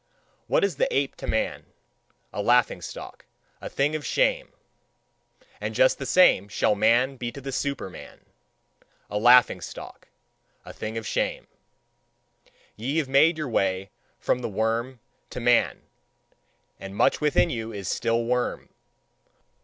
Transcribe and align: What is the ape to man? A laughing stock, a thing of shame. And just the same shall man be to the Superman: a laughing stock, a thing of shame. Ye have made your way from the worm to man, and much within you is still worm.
What 0.47 0.63
is 0.63 0.77
the 0.77 0.91
ape 0.91 1.15
to 1.17 1.27
man? 1.27 1.67
A 2.33 2.41
laughing 2.41 2.81
stock, 2.81 3.25
a 3.61 3.69
thing 3.69 3.95
of 3.95 4.03
shame. 4.03 4.51
And 5.61 5.75
just 5.75 5.99
the 5.99 6.07
same 6.07 6.47
shall 6.47 6.73
man 6.73 7.17
be 7.17 7.31
to 7.31 7.39
the 7.39 7.51
Superman: 7.51 8.25
a 9.11 9.19
laughing 9.19 9.61
stock, 9.61 10.07
a 10.65 10.73
thing 10.73 10.97
of 10.97 11.05
shame. 11.05 11.45
Ye 12.75 12.97
have 12.97 13.07
made 13.09 13.37
your 13.37 13.47
way 13.49 13.91
from 14.19 14.39
the 14.39 14.49
worm 14.49 15.01
to 15.29 15.39
man, 15.39 15.83
and 16.79 16.95
much 16.95 17.21
within 17.21 17.51
you 17.51 17.71
is 17.71 17.87
still 17.87 18.23
worm. 18.23 18.69